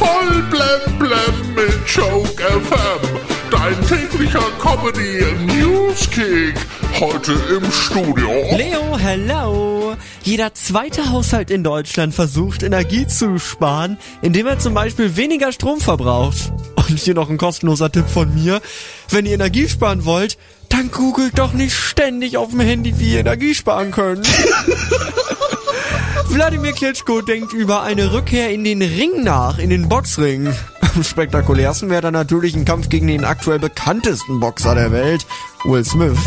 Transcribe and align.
Voll 0.00 0.42
blem 0.48 0.98
blem 0.98 1.54
mit 1.54 1.86
Joke 1.86 2.42
FM. 2.42 3.18
Dein 3.50 3.76
täglicher 3.86 4.40
Comedy 4.58 5.26
Newskick. 5.44 6.54
Heute 6.98 7.32
im 7.32 7.70
Studio. 7.70 8.30
Leo, 8.56 8.96
hello! 8.96 9.96
Jeder 10.22 10.54
zweite 10.54 11.10
Haushalt 11.10 11.50
in 11.50 11.62
Deutschland 11.62 12.14
versucht 12.14 12.62
Energie 12.62 13.06
zu 13.06 13.38
sparen, 13.38 13.98
indem 14.22 14.46
er 14.46 14.58
zum 14.58 14.72
Beispiel 14.72 15.16
weniger 15.16 15.52
Strom 15.52 15.82
verbraucht. 15.82 16.50
Und 16.76 16.98
hier 16.98 17.12
noch 17.12 17.28
ein 17.28 17.36
kostenloser 17.36 17.92
Tipp 17.92 18.08
von 18.08 18.32
mir. 18.34 18.62
Wenn 19.10 19.26
ihr 19.26 19.34
Energie 19.34 19.68
sparen 19.68 20.06
wollt, 20.06 20.38
dann 20.70 20.90
googelt 20.90 21.38
doch 21.38 21.52
nicht 21.52 21.74
ständig 21.74 22.38
auf 22.38 22.52
dem 22.52 22.60
Handy, 22.60 22.98
wie 22.98 23.12
ihr 23.12 23.20
Energie 23.20 23.54
sparen 23.54 23.90
könnt. 23.90 24.26
Wladimir 26.32 26.72
Klitschko 26.72 27.22
denkt 27.22 27.52
über 27.52 27.82
eine 27.82 28.12
Rückkehr 28.12 28.50
in 28.50 28.64
den 28.64 28.82
Ring 28.82 29.24
nach, 29.24 29.58
in 29.58 29.68
den 29.68 29.88
Boxring. 29.88 30.48
Am 30.94 31.02
spektakulärsten 31.02 31.90
wäre 31.90 32.02
dann 32.02 32.14
natürlich 32.14 32.54
ein 32.54 32.64
Kampf 32.64 32.88
gegen 32.88 33.08
den 33.08 33.24
aktuell 33.24 33.58
bekanntesten 33.58 34.38
Boxer 34.38 34.74
der 34.74 34.92
Welt, 34.92 35.26
Will 35.64 35.84
Smith. 35.84 36.18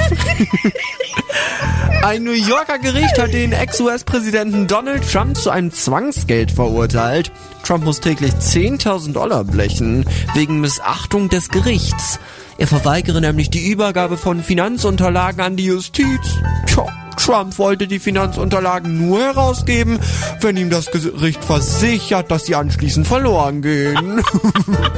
Ein 2.03 2.25
New 2.25 2.31
Yorker 2.31 2.79
Gericht 2.79 3.17
hat 3.17 3.33
den 3.33 3.53
Ex-US-Präsidenten 3.53 4.67
Donald 4.67 5.09
Trump 5.09 5.37
zu 5.37 5.49
einem 5.49 5.71
Zwangsgeld 5.71 6.51
verurteilt. 6.51 7.31
Trump 7.63 7.85
muss 7.85 8.01
täglich 8.01 8.33
10.000 8.33 9.13
Dollar 9.13 9.45
blechen, 9.45 10.05
wegen 10.33 10.59
Missachtung 10.59 11.29
des 11.29 11.49
Gerichts. 11.49 12.19
Er 12.57 12.67
verweigere 12.67 13.21
nämlich 13.21 13.49
die 13.49 13.71
Übergabe 13.71 14.17
von 14.17 14.43
Finanzunterlagen 14.43 15.41
an 15.41 15.55
die 15.55 15.65
Justiz. 15.65 16.37
Tja, 16.67 16.85
Trump 17.23 17.57
wollte 17.57 17.87
die 17.87 17.99
Finanzunterlagen 17.99 19.07
nur 19.07 19.21
herausgeben, 19.21 19.97
wenn 20.41 20.57
ihm 20.57 20.69
das 20.69 20.91
Gericht 20.91 21.41
versichert, 21.41 22.29
dass 22.29 22.45
sie 22.45 22.55
anschließend 22.55 23.07
verloren 23.07 23.61
gehen. 23.61 24.21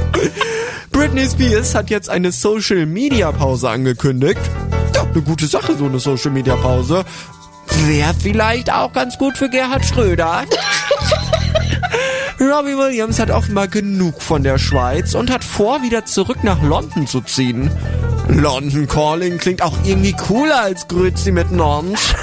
Britney 0.92 1.28
Spears 1.30 1.76
hat 1.76 1.92
jetzt 1.92 2.10
eine 2.10 2.32
Social 2.32 2.88
Media 2.88 3.32
Pause 3.32 3.70
angekündigt. 3.70 4.40
Ja, 4.96 5.04
eine 5.04 5.22
gute 5.22 5.46
Sache, 5.46 5.76
so 5.78 5.86
eine 5.86 6.00
Social 6.00 6.32
Media 6.32 6.56
Pause. 6.56 7.06
Wäre 7.86 8.16
vielleicht 8.20 8.74
auch 8.74 8.92
ganz 8.92 9.20
gut 9.20 9.38
für 9.38 9.48
Gerhard 9.48 9.86
Schröder. 9.86 10.46
Robbie 12.46 12.78
Williams 12.78 13.20
hat 13.20 13.32
offenbar 13.32 13.68
genug 13.68 14.22
von 14.22 14.44
der 14.44 14.58
Schweiz 14.58 15.16
und 15.16 15.32
hat 15.32 15.44
vor, 15.44 15.82
wieder 15.82 16.06
zurück 16.06 16.44
nach 16.44 16.62
London 16.62 17.08
zu 17.08 17.22
ziehen. 17.22 17.72
London 18.28 18.88
Calling 18.88 19.38
klingt 19.38 19.62
auch 19.62 19.78
irgendwie 19.84 20.14
cooler 20.14 20.62
als 20.62 20.88
Grüezi 20.88 21.32
mit 21.32 21.52
Nons. 21.52 22.14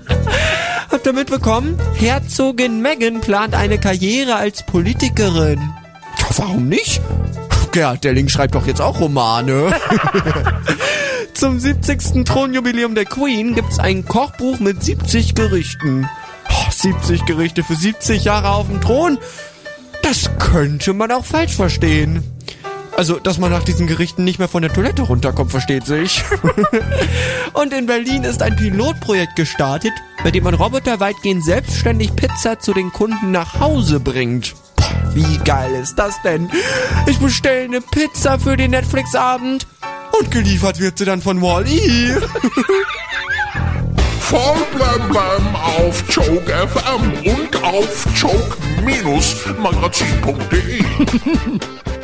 Habt 0.90 1.06
ihr 1.06 1.12
mitbekommen? 1.12 1.78
Herzogin 1.94 2.80
Meghan 2.80 3.20
plant 3.20 3.54
eine 3.54 3.78
Karriere 3.78 4.36
als 4.36 4.64
Politikerin. 4.64 5.60
Ja, 6.18 6.26
warum 6.36 6.68
nicht? 6.68 7.00
Gerhard 7.72 8.04
Delling 8.04 8.28
schreibt 8.28 8.54
doch 8.54 8.66
jetzt 8.66 8.80
auch 8.80 9.00
Romane. 9.00 9.74
Zum 11.34 11.60
70. 11.60 12.24
Thronjubiläum 12.24 12.94
der 12.94 13.04
Queen 13.04 13.54
gibt's 13.54 13.78
ein 13.78 14.06
Kochbuch 14.06 14.58
mit 14.60 14.82
70 14.82 15.34
Gerichten. 15.34 16.08
Oh, 16.76 16.82
70 16.82 17.24
Gerichte 17.24 17.62
für 17.62 17.74
70 17.74 18.24
Jahre 18.24 18.50
auf 18.50 18.66
dem 18.66 18.80
Thron? 18.80 19.18
Das 20.02 20.30
könnte 20.38 20.92
man 20.92 21.10
auch 21.10 21.24
falsch 21.24 21.54
verstehen. 21.54 22.22
Also, 22.96 23.18
dass 23.18 23.38
man 23.38 23.50
nach 23.50 23.64
diesen 23.64 23.86
Gerichten 23.86 24.24
nicht 24.24 24.38
mehr 24.38 24.48
von 24.48 24.62
der 24.62 24.72
Toilette 24.72 25.02
runterkommt, 25.02 25.50
versteht 25.50 25.84
sich. 25.84 26.24
Und 27.52 27.72
in 27.72 27.86
Berlin 27.86 28.24
ist 28.24 28.42
ein 28.42 28.56
Pilotprojekt 28.56 29.36
gestartet, 29.36 29.92
bei 30.24 30.30
dem 30.30 30.44
man 30.44 30.54
Roboter 30.54 31.00
weitgehend 31.00 31.44
selbstständig 31.44 32.14
Pizza 32.16 32.58
zu 32.58 32.72
den 32.72 32.92
Kunden 32.92 33.32
nach 33.32 33.60
Hause 33.60 34.00
bringt. 34.00 34.54
Wie 35.12 35.38
geil 35.44 35.74
ist 35.74 35.96
das 35.96 36.14
denn? 36.22 36.50
Ich 37.06 37.18
bestelle 37.18 37.64
eine 37.64 37.80
Pizza 37.80 38.38
für 38.38 38.56
den 38.56 38.70
Netflix-Abend 38.70 39.66
und 40.18 40.30
geliefert 40.30 40.80
wird 40.80 40.98
sie 40.98 41.04
dann 41.04 41.20
von 41.20 41.42
Wall-E. 41.42 42.14
Voll 44.20 44.56
blem 44.74 45.08
blem 45.08 45.55
auf 45.76 46.02
Joke 46.08 46.50
FM 46.50 47.12
und 47.24 47.62
auf 47.62 48.06
joke-magazin.de. 48.14 50.82